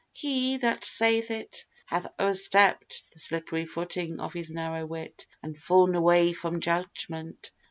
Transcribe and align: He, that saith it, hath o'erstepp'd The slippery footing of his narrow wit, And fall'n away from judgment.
He, 0.13 0.57
that 0.57 0.83
saith 0.83 1.29
it, 1.29 1.63
hath 1.85 2.07
o'erstepp'd 2.19 3.13
The 3.13 3.19
slippery 3.19 3.67
footing 3.67 4.19
of 4.19 4.33
his 4.33 4.49
narrow 4.49 4.83
wit, 4.87 5.27
And 5.43 5.55
fall'n 5.55 5.93
away 5.95 6.33
from 6.33 6.59
judgment. 6.59 7.51